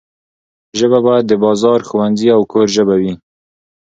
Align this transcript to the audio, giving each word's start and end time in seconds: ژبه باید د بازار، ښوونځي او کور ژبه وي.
ژبه 0.79 0.99
باید 1.07 1.25
د 1.27 1.33
بازار، 1.45 1.79
ښوونځي 1.87 2.29
او 2.35 2.41
کور 2.51 2.67
ژبه 2.75 2.95
وي. 3.01 3.13